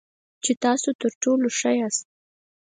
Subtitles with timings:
[0.43, 2.05] چې تاسو تر ټولو ښه یاست.